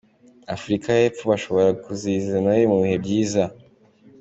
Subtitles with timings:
[0.55, 3.43] Afurika y’Epfo bashobora kuzizihiriza Noheli mu bihe byiza